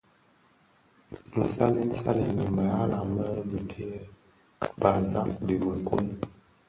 [1.39, 3.87] Nsalèn salèn dhi mëghèla më bitè,
[4.81, 6.05] basag dhi měkoň,